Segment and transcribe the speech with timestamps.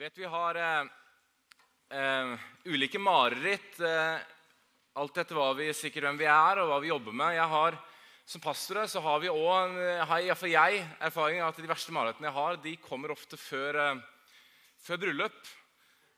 [0.00, 0.84] vet vi har eh,
[1.92, 2.30] eh,
[2.72, 4.22] ulike mareritt eh,
[4.96, 7.34] alt etter hva vi, sikkert hvem vi er og hva vi jobber med.
[7.36, 7.76] Jeg har,
[8.24, 12.56] som pastorer så har vi òg, iallfall jeg, erfaring at de verste marerittene jeg har,
[12.64, 14.00] de kommer ofte før, eh,
[14.80, 15.52] før bryllup.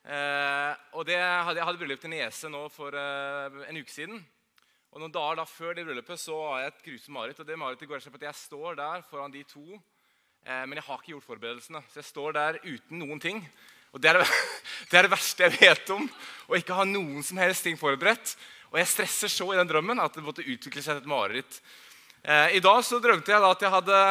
[0.03, 4.23] Eh, og det Jeg hadde bryllup til niese nå for eh, en uke siden.
[4.95, 7.39] Og Noen dager da før det bryllupet så har jeg et grusomt mareritt.
[7.43, 9.81] og det marerittet går på at Jeg står der foran de to,
[10.43, 11.81] men jeg har ikke gjort forberedelsene.
[11.87, 13.39] Så jeg står der uten noen ting.
[13.93, 14.27] Og det er det,
[14.89, 16.09] det er det, verste jeg vet om.
[16.49, 18.35] Å ikke ha noen som helst ting forberedt.
[18.73, 21.59] Og jeg stresser så i den drømmen at det måtte utvikle seg et mareritt.
[22.23, 24.01] Eh, I dag så drømte jeg da at jeg, hadde,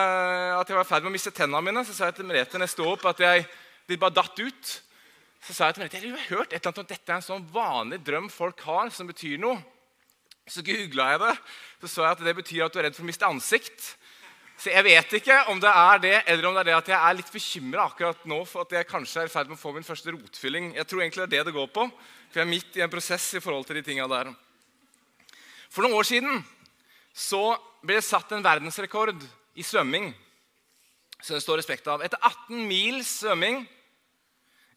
[0.60, 1.84] at jeg var i ferd med å miste tennene mine.
[1.88, 3.46] Så sa jeg til Merete når jeg sto opp, at jeg,
[3.90, 4.72] de bare datt ut.
[5.42, 7.26] Så sa jeg til Merete jeg har hørt et eller annet om dette er en
[7.26, 9.58] sånn vanlig drøm folk har, som betyr noe.
[10.46, 11.34] Så googla jeg det.
[11.82, 13.96] Så så jeg at det betyr at du er redd for å miste ansikt.
[14.62, 16.94] Så jeg vet ikke om det er det, eller om det er det at jeg
[16.94, 19.72] er litt bekymra akkurat nå for at jeg kanskje er i ferd med å få
[19.74, 20.68] min første rotfylling.
[20.76, 21.86] Jeg tror egentlig det er det det går på,
[22.30, 24.30] for jeg er midt i en prosess i forhold til de tinga der.
[25.66, 26.44] For noen år siden
[27.10, 27.42] så
[27.82, 29.26] ble det satt en verdensrekord
[29.58, 30.12] i svømming.
[31.18, 32.06] Så det står respekt av.
[32.06, 33.64] Etter 18 mils svømming,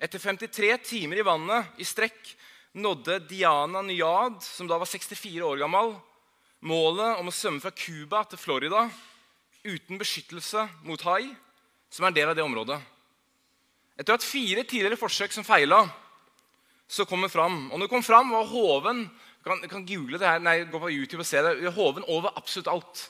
[0.01, 2.33] etter 53 timer i vannet i strekk,
[2.73, 5.93] nådde Diana Nyad, som da var 64 år gammel,
[6.65, 8.89] målet om å svømme fra Cuba til Florida
[9.65, 11.27] uten beskyttelse mot hai,
[11.89, 12.79] som er en del av det området.
[13.99, 15.83] Etter at fire tidligere forsøk som feila,
[16.87, 17.71] så kom den fram.
[17.71, 19.05] Og når det kom fram, var hoven
[19.45, 22.69] kan, kan google det her, nei, gå på YouTube og se det, hoven over absolutt
[22.71, 23.03] alt.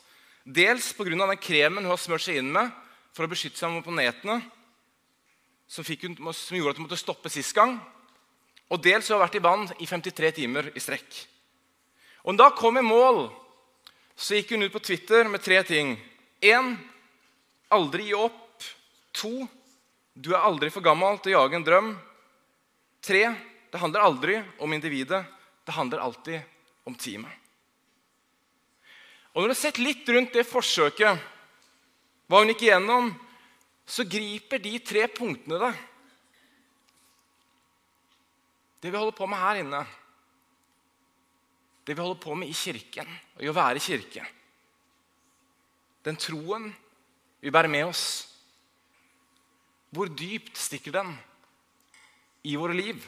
[0.43, 1.15] Dels pga.
[1.15, 2.71] den kremen hun har smurt seg inn med
[3.15, 4.41] for å beskytte seg mot planetene,
[5.67, 7.77] som, hun, som gjorde at hun måtte stoppe sist gang.
[8.69, 11.21] Og dels har hun vært i vann i 53 timer i strekk.
[12.25, 13.29] Og da kom i mål,
[14.15, 15.95] så gikk hun ut på Twitter med tre ting.
[16.41, 16.75] Én
[17.69, 18.41] aldri gi opp.
[19.15, 19.47] To
[20.15, 21.89] du er aldri for gammel til å jage en drøm.
[23.03, 23.23] Tre
[23.71, 25.25] det handler aldri om individet.
[25.67, 26.39] Det handler alltid
[26.87, 27.31] om teamet.
[29.33, 31.19] Og Når du har sett litt rundt det forsøket,
[32.31, 33.09] hva hun gikk igjennom,
[33.85, 35.81] så griper de tre punktene deg.
[38.79, 39.83] Det vi holder på med her inne,
[41.85, 44.23] det vi holder på med i kirken, og i å være kirke
[46.05, 46.69] den troen
[47.41, 48.05] vi bærer med oss,
[49.89, 51.13] hvor dypt stikker den
[52.45, 52.99] i våre liv?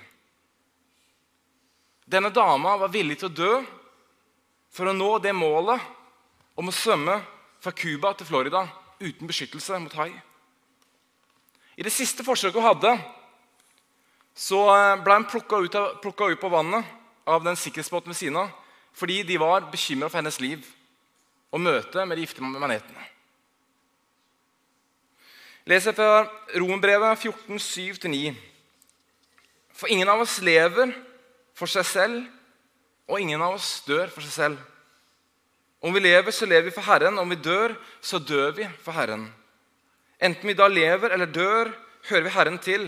[2.08, 3.54] Denne dama var villig til å dø
[4.74, 5.82] for å nå det målet
[6.58, 7.20] om å svømme
[7.62, 8.64] fra Cuba til Florida
[9.02, 10.14] uten beskyttelse mot hai.
[11.78, 12.94] I det siste forsøket hun hadde,
[14.34, 14.64] så
[15.04, 16.88] ble hun plukka ut, på vannet
[17.28, 18.56] av den sikkerhetsbåten ved siden av
[18.98, 20.64] fordi de var bekymra for hennes liv
[21.52, 23.06] og møte med de gifte manetene.
[25.68, 26.24] Leser fra
[26.56, 28.36] Rombrevet 14, 7-9.
[29.76, 30.94] For ingen av oss lever
[31.58, 32.22] for seg selv,
[33.08, 34.62] og ingen av oss dør for seg selv.
[35.84, 37.20] Om vi lever, så lever vi for Herren.
[37.20, 39.28] Om vi dør, så dør vi for Herren.
[40.18, 41.70] Enten vi da lever eller dør,
[42.10, 42.88] hører vi Herren til.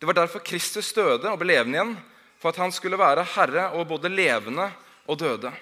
[0.00, 1.96] Det var derfor Kristus døde og ble levende igjen,
[2.40, 4.70] for at han skulle være herre over både levende
[5.04, 5.52] og døde.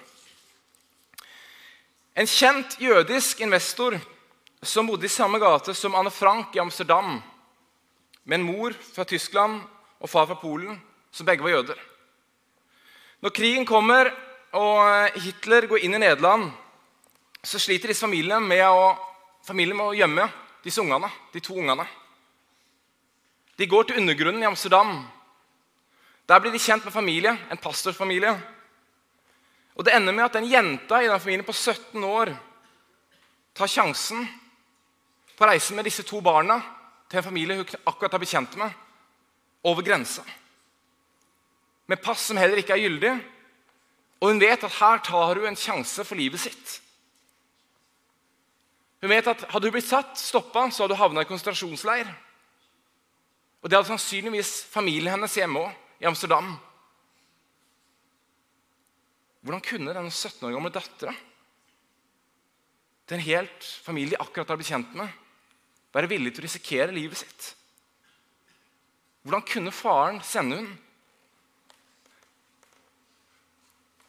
[2.19, 3.95] En kjent jødisk investor
[4.59, 7.21] som bodde i samme gate som Anne Frank i Amsterdam,
[8.25, 9.61] med en mor fra Tyskland
[9.99, 10.75] og far fra Polen,
[11.15, 11.79] som begge var jøder.
[13.23, 14.11] Når krigen kommer
[14.51, 16.49] og Hitler går inn i Nederland,
[17.39, 18.91] så sliter disse familiene med å,
[19.47, 20.27] familien med å gjemme
[20.65, 21.87] disse ungene, de to ungene.
[23.55, 25.05] De går til undergrunnen i Amsterdam.
[26.27, 28.35] Der blir de kjent med familie, en pastorfamilie.
[29.79, 32.33] Og Det ender med at den jenta i den familien på 17 år
[33.55, 34.25] tar sjansen
[35.37, 36.57] på å reise med disse to barna
[37.07, 38.73] til en familie hun akkurat har blitt kjent med,
[39.63, 40.25] over grensa.
[41.87, 43.15] Med pass som heller ikke er gyldig.
[44.19, 46.75] Og hun vet at her tar hun en sjanse for livet sitt.
[48.99, 52.11] Hun vet at Hadde hun blitt satt, stoppa, så hadde hun havna i konsentrasjonsleir.
[53.63, 55.71] Og Det hadde sannsynligvis familien hennes hjemme òg,
[56.03, 56.57] i Amsterdam.
[59.39, 61.13] Hvordan kunne denne 17 år gamle dattera
[63.07, 65.07] til en helt familie de akkurat har blitt kjent med,
[65.95, 67.47] være villig til å risikere livet sitt?
[69.23, 70.69] Hvordan kunne faren sende hun?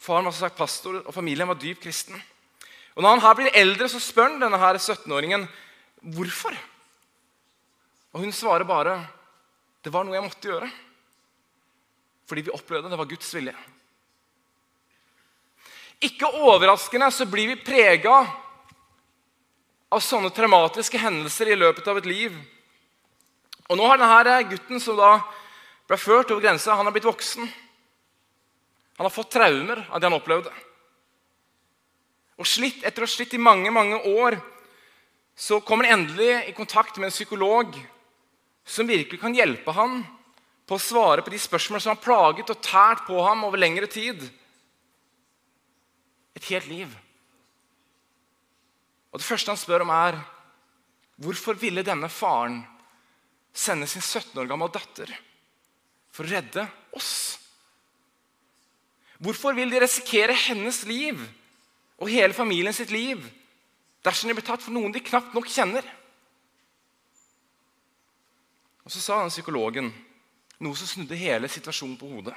[0.00, 2.16] Faren var som sagt pastor, og familien var dypt kristen.
[2.96, 5.46] Og Når han her blir eldre, så spør han denne 17-åringen
[6.14, 6.56] hvorfor.
[8.12, 8.98] Og Hun svarer bare
[9.84, 10.70] det var noe jeg måtte gjøre.
[12.28, 13.54] Fordi vi opplevde det var Guds vilje.
[16.00, 18.22] Ikke overraskende så blir vi prega
[19.90, 22.36] av sånne traumatiske hendelser i løpet av et liv.
[23.68, 25.18] Og nå har denne gutten som da
[25.90, 27.46] ble ført over grensa, han har blitt voksen.
[28.96, 30.52] Han har fått traumer av det han opplevde.
[32.40, 34.38] Og slitt, etter å ha slitt i mange, mange år
[35.36, 37.76] så kommer han endelig i kontakt med en psykolog
[38.64, 40.00] som virkelig kan hjelpe ham
[40.68, 43.88] på å svare på de spørsmålene som har plaget og tært på ham over lengre
[43.90, 44.22] tid.
[46.38, 46.92] Et helt liv.
[49.10, 50.20] Og Det første han spør om, er
[51.20, 52.62] hvorfor ville denne faren
[53.52, 55.10] sende sin 17 år gamle datter
[56.14, 56.66] for å redde
[56.96, 57.38] oss?
[59.20, 61.18] Hvorfor vil de risikere hennes liv
[62.00, 63.20] og hele familien sitt liv
[64.06, 65.84] dersom de blir tatt for noen de knapt nok kjenner?
[68.86, 69.90] Og Så sa den psykologen
[70.60, 72.36] noe som snudde hele situasjonen på hodet.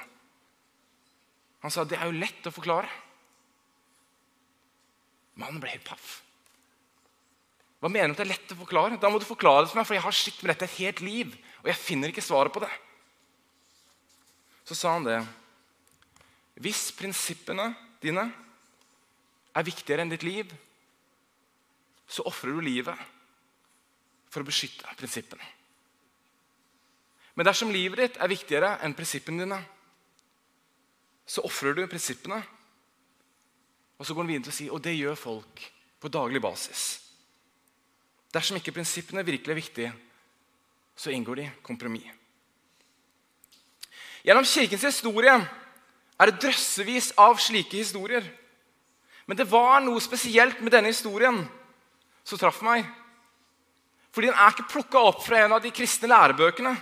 [1.64, 2.90] Han sa det er jo lett å forklare.
[5.40, 6.20] Mannen ble helt paff.
[7.82, 8.98] Hva mener du at det er lett å forklare?
[9.00, 11.02] Da må du forklare det for meg, for jeg har slitt med dette et helt
[11.04, 12.70] liv, og jeg finner ikke svaret på det.
[14.64, 15.18] Så sa han det.
[16.64, 17.66] Hvis prinsippene
[18.00, 18.24] dine
[19.54, 20.54] er viktigere enn ditt liv,
[22.08, 22.96] så ofrer du livet
[24.32, 25.44] for å beskytte prinsippene.
[27.34, 29.60] Men dersom livet ditt er viktigere enn prinsippene dine,
[31.26, 32.40] så ofrer du prinsippene.
[33.98, 35.64] Og så går han videre til å si og det gjør folk
[36.02, 36.84] på daglig basis.
[38.34, 39.92] Dersom ikke prinsippene virkelig er viktige,
[40.96, 42.10] så inngår de kompromiss.
[44.24, 48.24] Gjennom kirkens historie er det drøssevis av slike historier.
[49.26, 51.42] Men det var noe spesielt med denne historien
[52.24, 52.86] som traff meg.
[54.14, 56.72] Fordi den er ikke plukka opp fra en av de kristne lærebøkene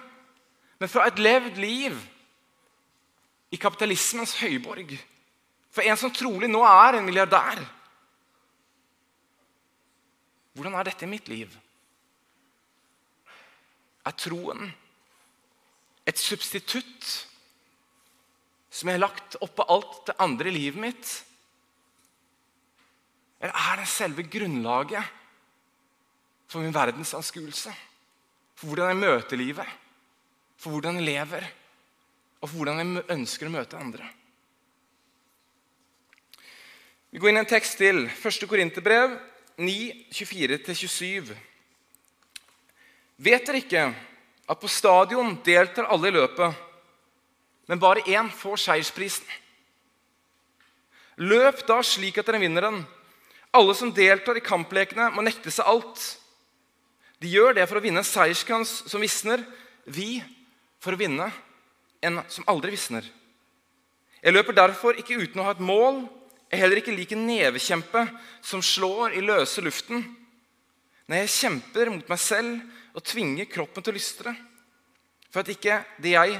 [0.83, 1.95] men fra et levd liv
[3.55, 4.97] i kapitalismens høyborg.
[5.73, 7.63] For en som trolig nå er en milliardær.
[10.53, 11.53] Hvordan er dette i mitt liv?
[14.05, 14.67] Er troen
[16.05, 17.11] et substitutt
[18.73, 21.13] som jeg har lagt oppå alt det andre i livet mitt?
[23.41, 25.21] Eller er det selve grunnlaget
[26.53, 27.73] for min verdensanskuelse?
[28.59, 29.79] For hvordan jeg møter livet?
[30.63, 31.47] for hvordan jeg lever,
[32.41, 34.07] og for hvordan jeg ønsker å møte andre.
[37.13, 38.07] Vi går inn i en tekst til.
[38.09, 38.45] 1.
[38.49, 39.19] Korinterbrev
[39.61, 39.73] 9,
[40.17, 41.35] 24-27.
[43.21, 43.83] Vet dere ikke
[44.49, 46.57] at på stadion deltar alle i løpet,
[47.69, 49.29] men bare én får seiersprisen?
[51.21, 52.81] Løp da slik at dere vinner den.
[53.53, 56.01] Alle som deltar i kamplekene, må nekte seg alt.
[57.21, 59.45] De gjør det for å vinne en seierskrans som visner.
[59.85, 60.23] Vi
[60.81, 61.29] for å vinne
[62.01, 63.05] en som aldri visner.
[64.25, 66.07] Jeg løper derfor ikke uten å ha et mål.
[66.53, 68.03] Jeg er heller ikke lik en nevekjempe
[68.45, 70.03] som slår i løse luften.
[71.09, 72.59] Nei, jeg kjemper mot meg selv
[72.93, 74.35] og tvinger kroppen til å lystre.
[75.33, 76.35] For at ikke det jeg,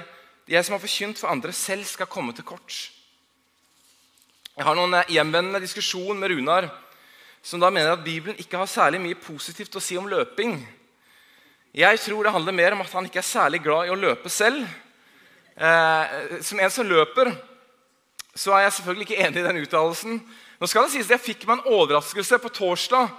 [0.45, 2.77] det jeg som har forkynt for andre, selv skal komme til kort.
[4.53, 6.69] Jeg har noen hjemvendende diskusjon med Runar,
[7.41, 10.59] som da mener at Bibelen ikke har særlig mye positivt å si om løping.
[11.73, 14.29] Jeg tror det handler mer om at han ikke er særlig glad i å løpe
[14.29, 14.61] selv.
[15.57, 17.33] Eh, som en som løper,
[18.35, 20.23] så er jeg selvfølgelig ikke enig i den uttalelsen.
[20.61, 23.11] Nå skal det sies at Jeg fikk meg en overraskelse på torsdag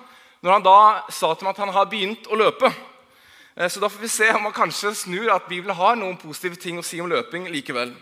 [0.43, 0.79] når han da
[1.13, 2.71] sa til meg at han har begynt å løpe.
[3.55, 6.59] Eh, så da får vi se om han kanskje snur at Bibelen har noen positive
[6.59, 7.93] ting å si om løping likevel.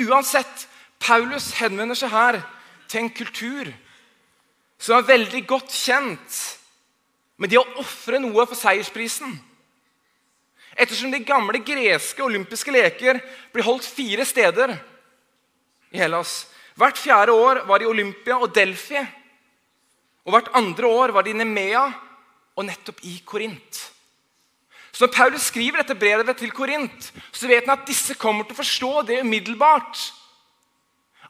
[0.00, 0.66] Uansett,
[0.98, 2.40] Paulus henvender seg her
[2.88, 3.70] til en kultur
[4.80, 6.38] som er veldig godt kjent
[7.38, 9.36] med det å ofre noe for seiersprisen.
[10.74, 13.20] Ettersom de gamle greske olympiske leker
[13.52, 14.74] blir holdt fire steder
[15.94, 16.44] i Hellas.
[16.74, 18.98] Hvert fjerde år var de Olympia og Delfi.
[20.26, 21.84] Og hvert andre år var de Nemea
[22.54, 23.80] og nettopp i Korint.
[24.94, 28.54] Så når Paulus skriver dette brevet til Korint, så vet han at disse kommer til
[28.54, 30.02] å forstå det umiddelbart.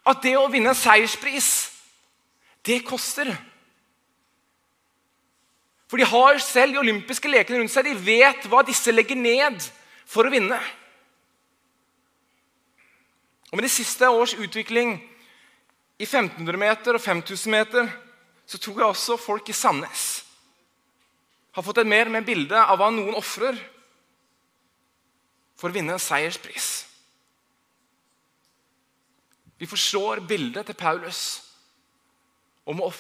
[0.05, 1.49] At det å vinne en seierspris,
[2.65, 3.31] det koster.
[5.89, 7.89] For de har selv de olympiske lekene rundt seg.
[7.89, 9.65] De vet hva disse legger ned
[10.09, 10.61] for å vinne.
[13.55, 14.97] Og Med de siste års utvikling
[15.95, 17.87] i 1500 meter og 5000 meter
[18.51, 20.25] så tror jeg også folk i Sandnes
[21.55, 23.55] har fått et mer med bilde av hva noen ofrer
[25.55, 26.73] for å vinne en seierspris.
[29.55, 31.23] Vi forstår bildet til Paulus
[32.67, 32.91] om å,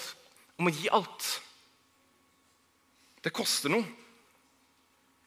[0.54, 1.32] om å gi alt.
[3.26, 3.90] Det koster noe.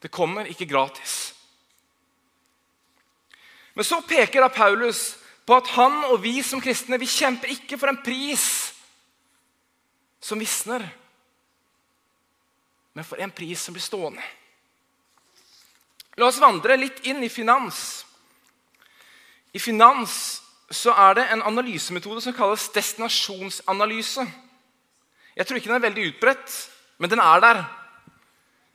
[0.00, 1.34] Det kommer ikke gratis.
[3.78, 5.12] Men så peker da Paulus
[5.46, 8.42] på at han og vi som kristne vi kjemper ikke for en pris
[10.18, 10.82] som visner,
[12.90, 14.24] men for en pris som blir stående.
[16.18, 18.02] La oss vandre litt inn i finans.
[19.54, 20.18] I finans
[20.74, 24.26] så er det en analysemetode som kalles destinasjonsanalyse.
[25.38, 26.62] Jeg tror ikke den er veldig utbredt,
[26.98, 27.66] men den er der.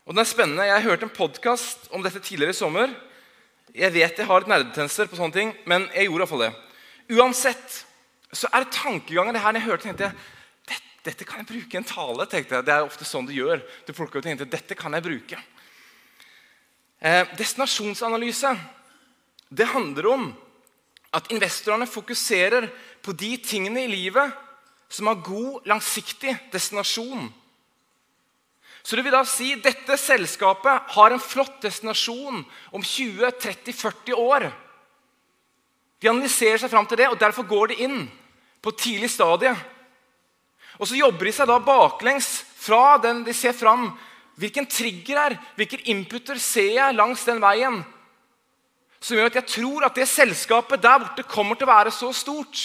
[0.07, 0.71] Og den er spennende.
[0.71, 3.01] Jeg hørte en podkast om dette tidligere i sommer.
[3.73, 6.53] Jeg vet jeg har litt nerdetendenser på sånne ting, men jeg gjorde iallfall det.
[7.17, 7.79] Uansett
[8.33, 11.75] så er det tankeganger det her når jeg hørte, tenkte jeg, dette kan jeg bruke
[11.75, 12.25] i en tale.
[12.31, 12.65] tenkte jeg.
[12.65, 13.59] Det er ofte sånn du gjør.
[13.83, 15.39] Du plukker ut og tenkte, dette kan jeg bruke.
[17.03, 18.53] Eh, destinasjonsanalyse
[19.53, 20.29] det handler om
[21.13, 22.69] at investorene fokuserer
[23.03, 24.31] på de tingene i livet
[24.89, 27.27] som har god, langsiktig destinasjon.
[28.83, 32.41] Så det vil da si dette selskapet har en flott destinasjon
[32.75, 34.49] om 20-30-40 år.
[36.03, 38.01] De analyserer seg fram til det, og derfor går de inn
[38.63, 39.53] på tidlig stadie.
[40.81, 42.27] Og så jobber de seg da baklengs
[42.59, 43.91] fra den de ser fram
[44.33, 47.83] Hvilken trigger er, hvilke inputer ser jeg langs den veien
[49.03, 52.09] som gjør at jeg tror at det selskapet der borte kommer til å være så
[52.15, 52.61] stort?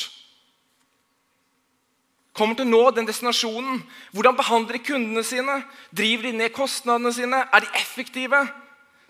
[2.39, 3.81] Kommer til å nå den destinasjonen?
[4.15, 5.57] Hvordan behandler de kundene sine?
[5.91, 7.43] Driver de ned kostnadene sine?
[7.51, 8.45] Er de effektive?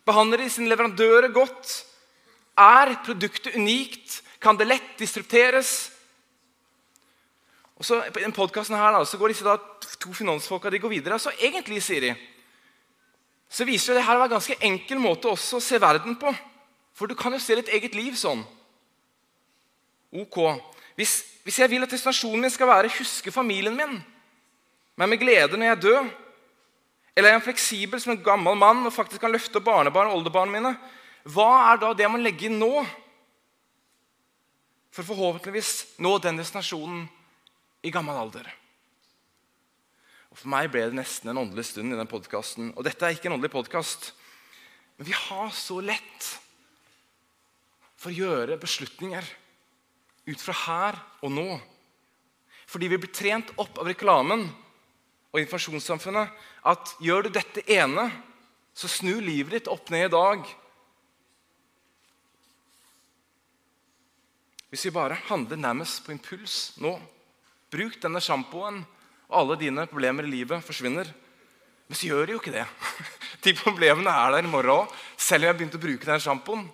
[0.09, 1.75] Behandler de sine leverandører godt?
[2.57, 4.23] Er produktet unikt?
[4.41, 5.91] Kan det lett distrupteres?
[7.79, 9.59] Og så I den podkasten går disse da,
[10.01, 11.19] to finansfolka de går videre.
[11.19, 12.15] Så egentlig, sier de,
[13.49, 16.33] så viser det her å være ganske enkel måte også å se verden på.
[16.97, 18.43] For du kan jo se ditt eget liv sånn.
[20.17, 20.41] Ok.
[20.99, 24.05] Hvis, hvis jeg vil at destinasjonen min skal være 'huske familien min',
[24.97, 26.09] men med glede når jeg dør,
[27.17, 30.53] eller er jeg fleksibel som en gammel mann og faktisk kan løfte barnebarn og oldebarna
[30.53, 30.79] mine,
[31.25, 32.85] hva er da det jeg må legge inn nå
[34.93, 37.09] for forhåpentligvis nå den destinasjonen
[37.83, 38.53] i gammel alder?
[40.31, 42.75] Og For meg ble det nesten en åndelig stund i den podkasten.
[42.77, 44.13] Og dette er ikke en åndelig podkast.
[44.99, 46.41] Men vi har så lett
[47.97, 49.25] for å gjøre beslutninger
[50.29, 51.49] ut fra her og nå.
[52.69, 54.45] Fordi vi blir trent opp av reklamen
[55.33, 58.09] og informasjonssamfunnet at gjør du dette ene,
[58.77, 60.45] så snur livet ditt opp ned i dag.
[64.69, 66.99] Hvis vi bare handler nærmest på impuls nå
[67.69, 68.79] Bruk denne sjampoen
[69.29, 71.09] og alle dine problemer i livet forsvinner.
[71.89, 72.65] Men så gjør de jo ikke det.
[73.45, 76.65] De problemene er der i morgen òg, selv om jeg begynte å bruke den sjampoen.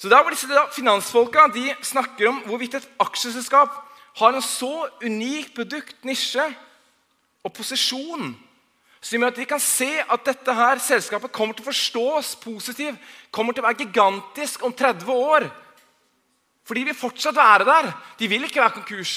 [0.00, 3.74] Så da hvor disse Finansfolka de snakker om hvorvidt et aksjeselskap
[4.20, 6.46] har en så unik produkt, nisje
[7.44, 8.32] og posisjon
[9.00, 12.98] som gjør at de kan se at dette her selskapet kommer til å forstås positivt,
[13.32, 15.46] kommer til å være gigantisk om 30 år.
[16.68, 17.88] For de vil fortsatt være der.
[18.20, 19.14] De vil ikke være konkurs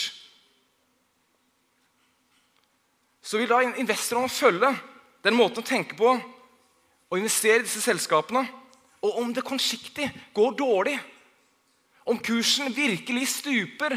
[3.24, 4.70] så vil da investorene følge
[5.24, 8.44] den måten å tenke på og investere i disse selskapene.
[9.04, 10.96] Og om det kortsiktig går dårlig,
[12.06, 13.96] om kursen virkelig stuper,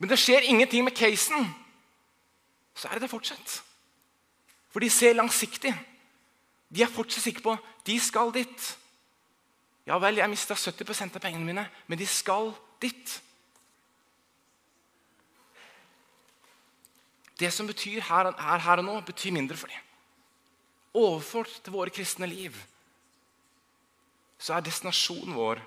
[0.00, 1.48] men det skjer ingenting med casen,
[2.74, 3.60] så er det det fortsatt.
[4.72, 5.74] For de ser langsiktig.
[6.70, 7.56] De er fortsatt sikre på
[7.86, 8.68] de skal dit.
[9.88, 13.16] Ja vel, jeg mista 70% av pengene mine, men de skal dit.
[17.40, 19.88] Det som betyr her, her, her og nå, betyr mindre for dem.
[21.00, 22.56] Overført til våre kristne liv
[24.40, 25.60] så er destinasjonen vår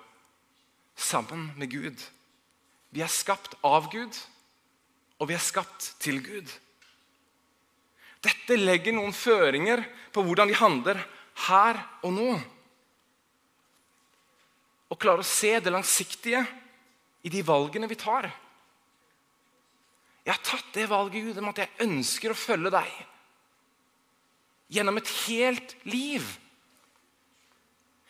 [0.98, 2.02] sammen med Gud.
[2.94, 4.18] Vi er skapt av Gud,
[5.22, 6.50] og vi er skapt til Gud.
[8.24, 11.02] Dette legger noen føringer på hvordan vi handler
[11.48, 12.30] her og nå.
[14.94, 16.44] Og klarer å se det langsiktige
[17.24, 18.30] i de valgene vi tar.
[20.24, 22.94] Jeg har tatt det valget Gud, om at jeg ønsker å følge deg
[24.74, 26.24] gjennom et helt liv.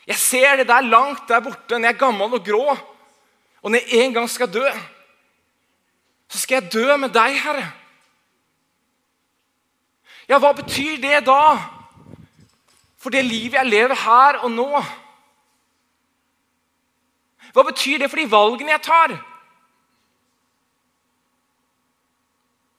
[0.08, 2.76] Jeg ser det der langt der borte når jeg er gammel og grå.
[3.64, 4.66] Og når jeg en gang skal dø,
[6.28, 7.70] så skal jeg dø med deg, Herre.
[10.28, 11.56] Ja, hva betyr det da
[13.00, 14.70] for det livet jeg lever her og nå?
[17.54, 19.14] Hva betyr det for de valgene jeg tar?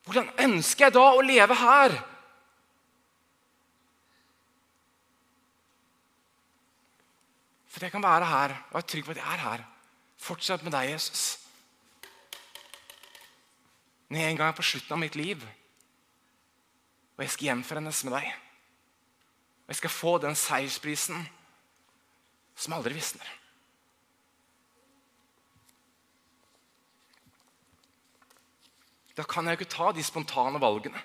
[0.04, 1.94] Hvordan ønsker jeg da å leve her?
[7.74, 9.62] For jeg kan være her og være trygg på at jeg er her.
[10.22, 11.22] Fortsett med deg, Jesus.
[14.08, 15.42] Når jeg en gang er på slutten av mitt liv,
[17.16, 18.28] og jeg skal gjenforenes med deg
[19.64, 21.26] Og jeg skal få den seiersprisen
[22.54, 23.32] som aldri visner.
[29.16, 31.02] Da kan jeg ikke ta de spontane valgene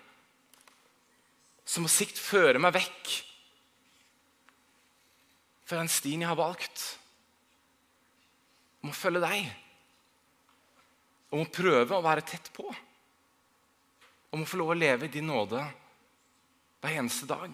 [1.65, 3.11] som på sikt fører meg vekk
[5.69, 6.83] fra den stien jeg har valgt.
[8.81, 9.49] Om å følge deg.
[11.29, 12.65] Om å prøve å være tett på.
[14.33, 15.61] Om å få lov å leve i din nåde
[16.79, 17.53] hver eneste dag.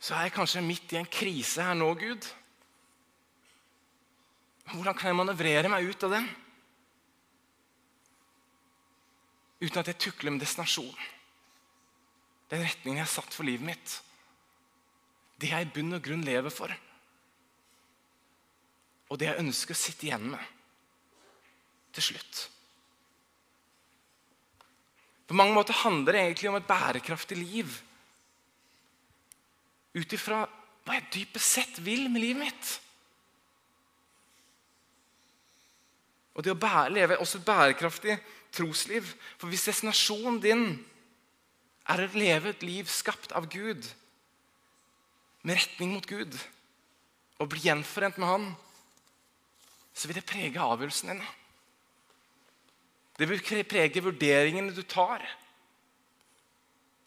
[0.00, 2.28] Så er jeg kanskje midt i en krise her nå, Gud.
[4.70, 6.30] Hvordan kan jeg manøvrere meg ut av den?
[9.60, 11.12] Uten at jeg tukler med destinasjonen.
[12.50, 13.94] Den retningen jeg har satt for livet mitt.
[15.36, 16.72] Det jeg i bunn og grunn lever for.
[19.10, 20.52] Og det jeg ønsker å sitte igjen med
[21.96, 22.40] til slutt.
[25.26, 27.78] På mange måter handler det egentlig om et bærekraftig liv.
[29.96, 30.44] Ut ifra
[30.86, 32.74] hva jeg dypest sett vil med livet mitt.
[36.36, 38.18] Og det å leve også et bærekraftig
[38.54, 39.08] trosliv.
[39.40, 40.66] For hvis destinasjonen din
[41.86, 43.86] er å leve et liv skapt av Gud,
[45.46, 46.34] med retning mot Gud,
[47.38, 48.46] og bli gjenforent med Han,
[49.96, 51.26] så vil det prege avgjørelsen din.
[53.16, 55.22] Det vil prege vurderingene du tar.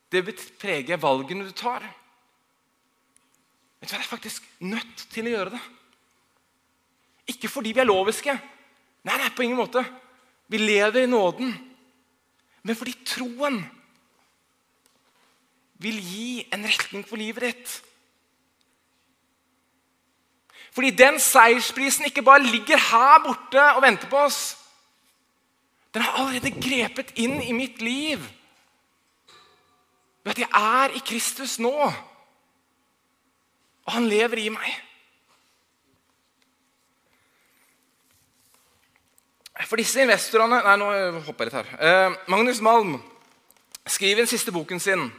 [0.09, 1.83] Det vil prege valgene du tar.
[3.79, 5.61] Vet du hva, Jeg er faktisk nødt til å gjøre det.
[7.29, 8.33] Ikke fordi vi er loviske.
[9.05, 9.83] Nei, nei, på ingen måte.
[10.49, 11.53] Vi lever i nåden.
[12.65, 13.61] Men fordi troen
[15.79, 17.75] vil gi en retning for livet ditt.
[20.75, 24.57] Fordi den seiersprisen ikke bare ligger her borte og venter på oss.
[25.93, 28.19] Den har allerede grepet inn i mitt liv.
[30.23, 31.73] Ved at jeg er i Kristus nå.
[33.85, 34.75] Og han lever i meg.
[39.67, 40.91] For disse investorene Nei, nå
[41.25, 41.71] hopper jeg litt her.
[41.83, 42.99] Eh, Magnus Malm
[43.89, 45.09] skriver i den siste boken sin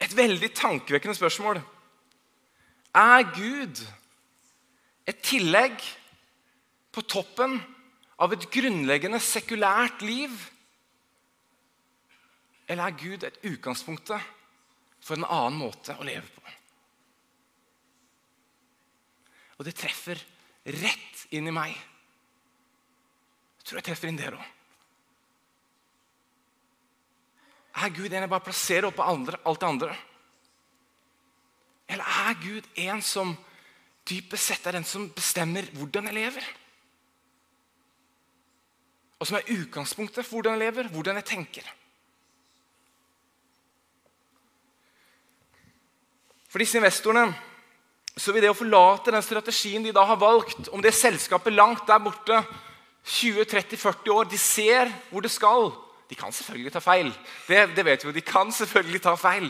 [0.00, 1.60] et veldig tankevekkende spørsmål.
[2.96, 3.82] Er Gud
[5.06, 5.76] et tillegg
[6.90, 7.58] på toppen
[8.20, 10.32] av et grunnleggende sekulært liv?
[12.70, 14.30] Eller er Gud et utgangspunktet
[15.00, 16.56] for en annen måte å leve på?
[19.60, 20.16] Og det treffer
[20.64, 21.74] rett inn i meg.
[23.60, 24.59] Jeg tror jeg treffer inn dere òg.
[27.74, 29.94] Er Gud en jeg bare plasserer oppå alt det andre?
[31.90, 33.34] Eller er Gud en som
[34.10, 36.48] dypest sett er den som bestemmer hvordan jeg lever?
[39.20, 41.66] Og som er utgangspunktet for hvordan jeg lever, hvordan jeg tenker.
[46.50, 47.28] For disse investorene
[48.18, 51.86] så vil det å forlate den strategien de da har valgt, om det selskapet langt
[51.88, 52.40] der borte
[53.06, 55.70] 20-30-40 år De ser hvor det skal.
[56.10, 57.10] De kan selvfølgelig ta feil.
[57.46, 58.14] Det, det vet vi jo.
[58.14, 59.46] De kan selvfølgelig ta feil.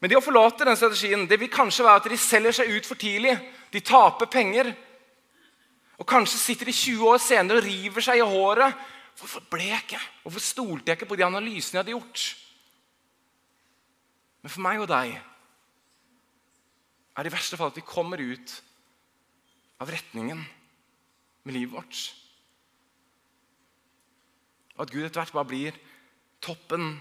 [0.00, 2.88] Men det å forlate den strategien det vil kanskje være at de selger seg ut
[2.88, 3.32] for tidlig.
[3.72, 4.74] De taper penger.
[5.96, 8.82] Og Kanskje sitter de 20 år senere og river seg i håret.
[9.16, 10.02] Hvorfor ble jeg ikke?
[10.24, 12.24] Hvorfor stolte jeg ikke på de analysene jeg hadde gjort?
[14.44, 15.14] Men for meg og deg
[17.14, 18.56] er det i verste fall at vi kommer ut
[19.80, 20.42] av retningen
[21.46, 22.02] med livet vårt.
[24.74, 25.78] Og at Gud etter hvert bare blir
[26.42, 26.96] toppen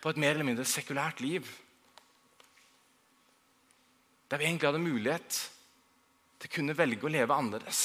[0.00, 1.46] på et mer eller mindre sekulært liv.
[4.30, 5.38] Der vi egentlig hadde mulighet
[6.40, 7.82] til å kunne velge å leve annerledes.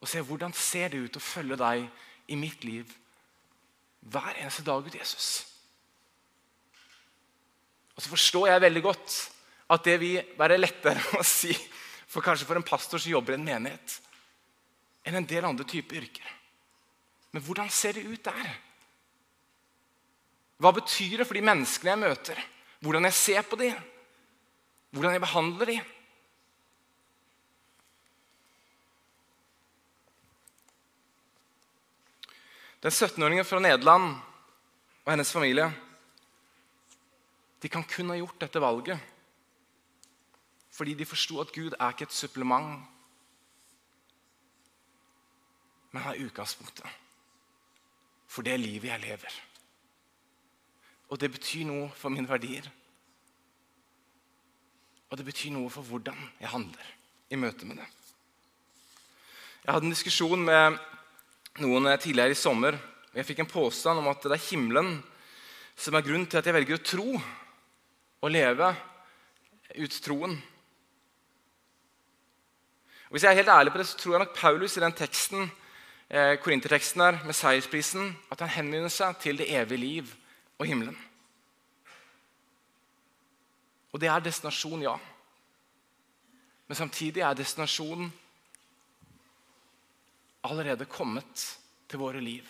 [0.00, 1.86] Og se hvordan ser det ut å følge deg
[2.30, 2.90] i mitt liv
[4.06, 5.28] hver eneste dag ut Jesus.
[7.96, 9.16] Og så forstår jeg veldig godt
[9.74, 11.54] at det vil være lettere å si
[12.06, 13.96] for kanskje for en pastor som jobber i en menighet,
[15.06, 16.28] enn en del andre typer yrker.
[17.36, 18.46] Men hvordan ser det ut der?
[20.56, 22.40] Hva betyr det for de menneskene jeg møter?
[22.80, 23.76] Hvordan jeg ser på dem?
[24.88, 25.92] Hvordan jeg behandler dem?
[32.80, 34.08] Den 17-åringen fra Nederland
[35.04, 35.68] og hennes familie
[37.60, 39.12] de kan kun ha gjort dette valget
[40.72, 42.84] fordi de forsto at Gud er ikke et supplement,
[45.92, 47.04] men han er utgangspunktet
[48.26, 49.36] for det livet jeg lever.
[51.10, 52.66] Og det betyr noe for mine verdier.
[55.10, 56.88] Og det betyr noe for hvordan jeg handler
[57.30, 57.86] i møte med det.
[59.66, 60.78] Jeg hadde en diskusjon med
[61.62, 62.74] noen tidligere i sommer.
[63.10, 64.98] og Jeg fikk en påstand om at det er himmelen
[65.76, 68.70] som er grunnen til at jeg velger å tro og leve
[69.76, 70.36] ut troen.
[73.06, 74.96] Og hvis jeg er helt ærlig på det, så tror jeg nok Paulus i den
[74.96, 75.50] teksten
[76.08, 80.14] eh, korinterteksten her med seiersprisen at han henvender seg til det evige liv
[80.58, 80.96] og himmelen.
[83.92, 84.96] Og det er destinasjon, ja.
[86.66, 88.10] Men samtidig er destinasjonen
[90.46, 91.46] allerede kommet
[91.88, 92.44] til våre liv.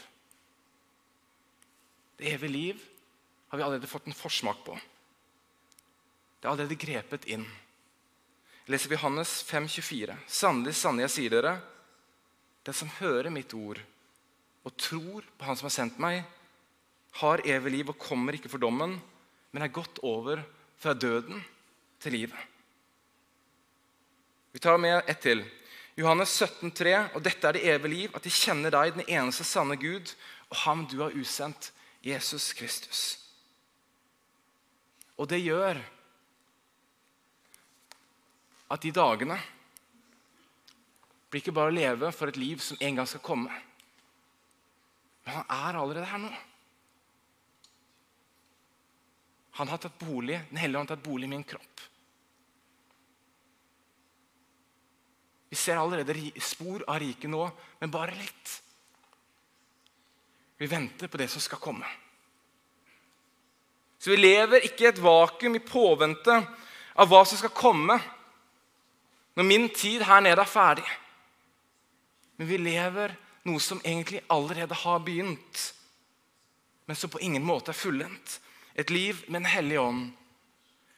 [2.19, 2.83] Det evige liv
[3.49, 4.75] har vi allerede fått en forsmak på.
[6.41, 7.47] Det er allerede grepet inn.
[8.67, 10.17] Leser vi Hannes 5, 24.
[10.27, 11.55] Sannelig, sannelig, jeg sier dere,
[12.67, 13.79] den som hører mitt ord
[14.67, 16.25] og tror på Han som har sendt meg,
[17.23, 18.97] har evig liv og kommer ikke for dommen,
[19.55, 20.43] men er gått over
[20.77, 21.39] fra døden
[22.03, 22.41] til livet.
[24.53, 25.45] Vi tar med ett til.
[25.97, 29.47] Johannes 17, 3, og dette er det evige liv, at de kjenner deg, den eneste
[29.49, 30.11] sanne Gud,
[30.51, 31.71] og ham du har usendt,
[32.05, 33.01] Jesus Kristus.
[35.17, 35.81] Og det gjør
[38.71, 39.39] at de dagene
[41.37, 43.53] blir ikke bare å leve for et liv som en gang skal komme.
[45.27, 46.31] Men han er allerede her nå.
[49.59, 51.85] Han har tatt bolig, Den hellige ånd har tatt bolig i min kropp.
[55.53, 57.45] Vi ser allerede spor av riket nå,
[57.81, 58.57] men bare litt.
[60.57, 61.87] Vi venter på det som skal komme.
[63.99, 66.43] Så vi lever ikke i et vakuum i påvente
[66.97, 68.01] av hva som skal komme
[69.37, 71.03] når min tid her nede er ferdig.
[72.37, 73.15] Men vi lever
[73.47, 75.63] noe som egentlig allerede har begynt,
[76.87, 78.41] men som på ingen måte er fullendt.
[78.77, 80.05] Et liv med en hellig ånd.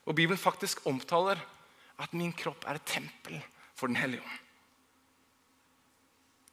[0.08, 1.40] Og Bibelen faktisk omtaler
[1.98, 3.38] at min kropp er et tempel
[3.78, 4.38] for Den hellige ånd.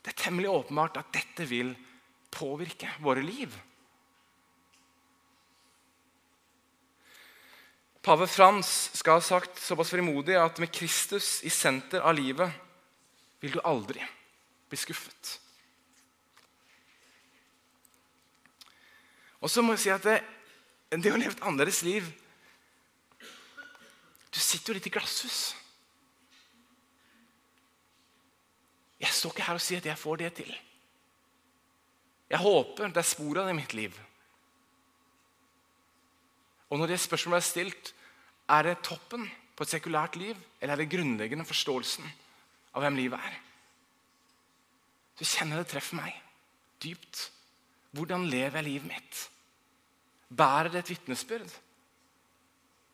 [0.05, 1.71] Det er temmelig åpenbart at dette vil
[2.29, 3.55] påvirke våre liv.
[8.05, 12.53] Pave Frans skal ha sagt såpass frimodig at med Kristus i senter av livet
[13.41, 14.03] vil du aldri
[14.75, 15.39] bli skuffet.
[19.39, 20.19] Og så må jeg si at det,
[20.99, 22.07] det å leve et annerledes liv
[24.35, 25.53] Du sitter jo litt i glasshus.
[28.99, 30.49] Jeg står ikke her og sier at jeg får det til.
[32.33, 33.95] Jeg håper det er spor av det i mitt liv.
[36.67, 37.93] Og når det spørsmålet er stilt,
[38.51, 39.23] er det toppen
[39.55, 42.11] på et sekulært liv, eller er det grunnleggende forståelsen
[42.75, 43.39] av hvem livet er?
[45.15, 46.15] Så kjenner det treffer meg
[46.83, 47.29] dypt.
[47.95, 49.21] Hvordan lever jeg livet mitt?
[50.35, 51.51] Bærer det et vitnesbyrd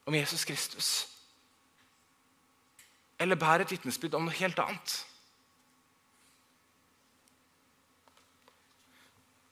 [0.06, 0.90] om Jesus Kristus?
[3.22, 4.98] Eller bærer et vitnesbyrd om noe helt annet?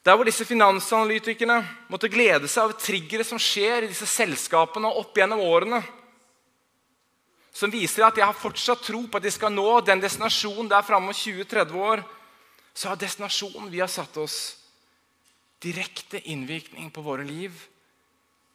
[0.05, 1.59] Der hvor disse finansanalytikerne
[1.91, 5.81] måtte glede seg av triggere som skjer i disse selskapene opp gjennom årene,
[7.53, 10.85] som viser at de har fortsatt tro på at de skal nå den destinasjonen der
[10.87, 12.01] framme om 20-30 år,
[12.79, 14.55] så har destinasjonen vi har satt oss,
[15.59, 17.51] direkte innvirkning på våre liv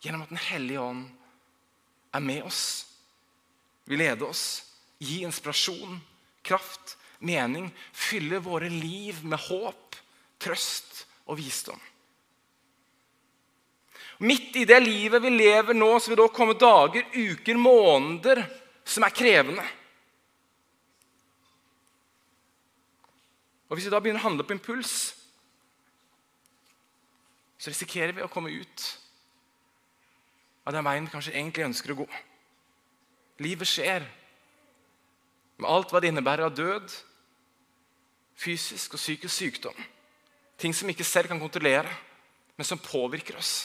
[0.00, 1.10] gjennom at Den hellige ånd
[2.16, 2.62] er med oss,
[3.84, 4.62] vil lede oss,
[4.96, 6.00] gi inspirasjon,
[6.40, 10.00] kraft, mening, fylle våre liv med håp,
[10.40, 11.84] trøst og visdom.
[14.24, 18.40] Midt i det livet vi lever nå, så vil det komme dager, uker, måneder
[18.88, 19.68] som er krevende.
[23.74, 24.90] Og Hvis vi da begynner å handle på impuls,
[27.58, 28.82] så risikerer vi å komme ut
[30.62, 32.04] av den veien vi kanskje egentlig ønsker å gå.
[33.42, 34.04] Livet skjer
[35.58, 36.94] med alt hva det innebærer av død,
[38.38, 39.80] fysisk og psykisk sykdom.
[40.54, 41.90] Ting som vi ikke selv kan kontrollere,
[42.54, 43.56] men som påvirker oss.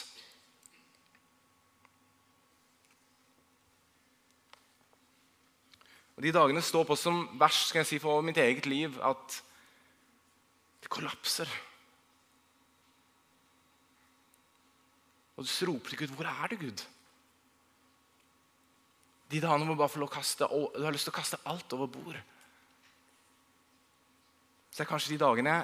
[6.18, 9.38] Og De dagene står på som verst skal jeg si, for mitt eget liv at
[10.80, 11.50] det kollapser.
[15.36, 16.86] Og du roper til Gud 'Hvor er du, Gud?'
[19.30, 21.72] De dagene må bare få lov å kaste, du har lyst til å kaste alt
[21.72, 22.16] over bord.
[24.70, 25.54] Så det er kanskje de dagene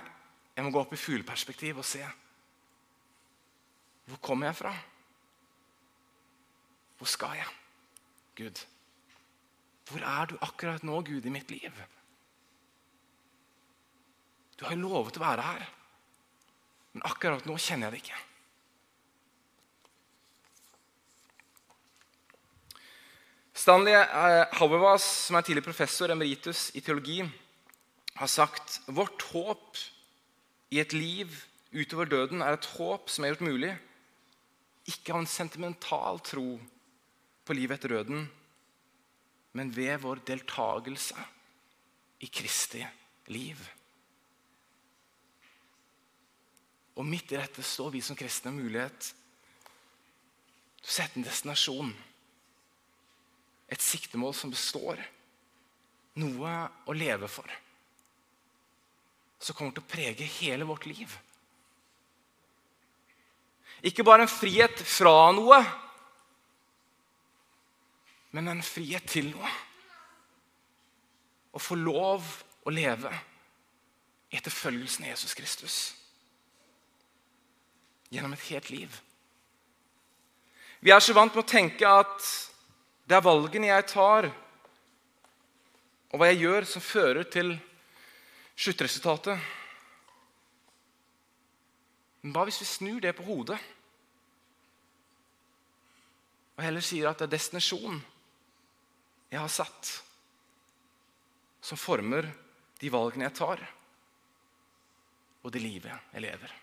[0.57, 2.07] jeg må gå opp i fugleperspektiv og se.
[4.07, 4.72] Hvor kommer jeg fra?
[6.98, 7.46] Hvor skal jeg?
[8.37, 8.62] Gud.
[9.90, 11.83] Hvor er du akkurat nå, Gud, i mitt liv?
[14.56, 15.66] Du har jo lovet å være her,
[16.94, 18.22] men akkurat nå kjenner jeg det ikke.
[23.56, 27.22] Stanley eh, Hauerwas, som er tidligere professor emeritus i teologi,
[28.16, 29.80] har sagt vårt håp
[30.72, 31.32] i et liv
[31.76, 33.72] utover døden er et håp som er gjort mulig,
[34.86, 36.56] ikke av en sentimental tro
[37.46, 38.26] på livet etter døden,
[39.56, 41.16] men ved vår deltakelse
[42.22, 42.84] i Kristi
[43.32, 43.58] liv.
[46.96, 49.11] Og midt i dette står vi som kristne mulighet
[50.80, 51.92] til å sette en destinasjon.
[53.68, 55.02] Et siktemål som består.
[56.16, 56.52] Noe
[56.88, 57.50] å leve for.
[59.42, 61.18] Som kommer til å prege hele vårt liv.
[63.85, 65.59] Ikke bare en frihet fra noe,
[68.32, 69.50] men en frihet til noe.
[71.52, 72.24] Å få lov
[72.64, 73.12] å leve
[74.32, 75.76] i etterfølgelsen av Jesus Kristus
[78.10, 79.00] gjennom et helt liv.
[80.80, 82.26] Vi er så vant med å tenke at
[83.06, 84.28] det er valgene jeg tar,
[86.12, 87.54] og hva jeg gjør, som fører til
[88.56, 89.40] sluttresultatet.
[92.22, 93.58] Men hva hvis vi snur det på hodet
[96.56, 97.98] og heller sier at det er destinasjonen
[99.28, 99.90] jeg har satt,
[101.60, 102.30] som former
[102.80, 103.64] de valgene jeg tar,
[105.42, 106.54] og det livet jeg lever?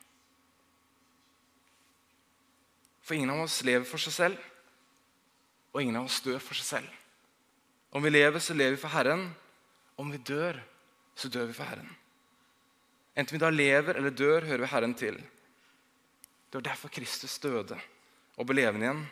[3.04, 4.50] For ingen av oss lever for seg selv,
[5.74, 7.00] og ingen av oss dør for seg selv.
[7.94, 9.28] Om vi lever, så lever vi for Herren.
[10.00, 10.58] Om vi dør,
[11.16, 11.89] så dør vi for Herren.
[13.13, 15.20] Enten vi da lever eller dør, hører vi Herren til.
[16.50, 17.78] Det var derfor Kristus døde
[18.38, 19.04] og ble levende igjen.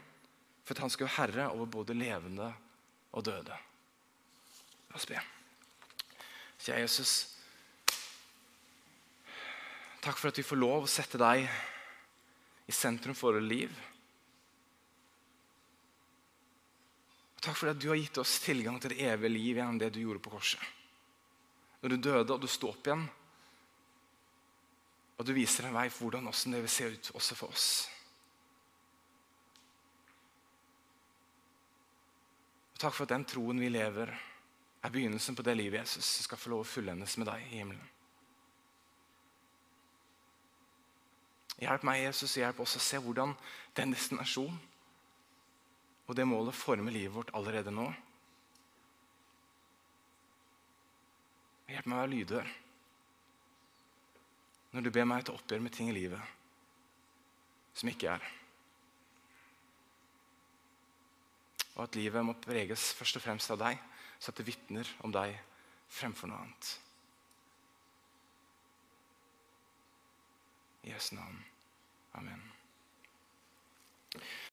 [0.66, 2.48] For at han skulle være herre over både levende
[3.12, 3.58] og døde.
[4.90, 5.20] La oss be.
[6.62, 7.14] Kjære Jesus,
[10.02, 11.48] takk for at vi får lov å sette deg
[12.72, 13.72] i sentrum for vårt liv.
[17.36, 19.92] Og takk for at du har gitt oss tilgang til det evige liv gjennom det
[19.92, 20.62] du gjorde på korset.
[21.82, 23.08] Når du døde og du sto opp igjen,
[25.18, 27.66] og du viser en vei for hvordan det vil se ut også for oss.
[32.74, 34.14] Og takk for at den troen vi lever,
[34.82, 37.90] er begynnelsen på det livet Jesus skal få lov å fullendes med deg i himmelen.
[41.62, 43.36] Hjelp meg, Jesus, hjelp oss å se hvordan
[43.78, 44.58] den destinasjonen
[46.10, 47.86] og det målet former livet vårt allerede nå.
[51.72, 52.50] Hjelp meg å være lydhør
[54.72, 56.38] når du ber meg til oppgjør med ting i livet
[57.76, 58.26] som ikke er.
[61.78, 63.80] Og at livet må preges først og fremst av deg,
[64.20, 65.38] så at det vitner om deg
[65.92, 66.74] fremfor noe annet.
[70.84, 71.51] I Jesu navn.
[72.16, 72.42] Amen.